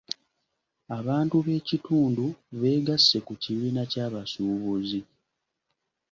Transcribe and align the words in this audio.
Abantu 0.97 1.35
b'ekitundu 1.45 2.25
beegasse 2.59 3.17
ku 3.25 3.33
kibiina 3.41 3.81
ky'abasuubuzi. 3.91 5.01